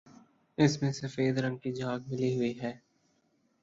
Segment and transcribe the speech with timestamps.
[0.57, 2.73] اس میں سفید رنگ کی جھاگ ملی ہوئی ہے